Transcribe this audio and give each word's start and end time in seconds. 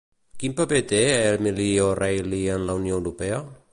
Quin 0.43 0.53
paper 0.61 0.79
té 0.91 1.01
Emily 1.17 1.67
OReilly 1.89 2.41
en 2.55 2.67
la 2.71 2.77
Unió 2.81 2.99
Europea? 3.03 3.39